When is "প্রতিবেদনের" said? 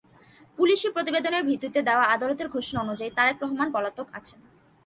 0.95-1.47